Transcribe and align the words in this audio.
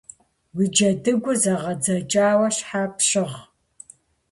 Уи 0.55 0.65
джэдыгур 0.73 1.35
зэгъэдзэкӏауэ 1.43 2.47
щхьэ 2.55 2.83
пщыгъ? 2.95 3.35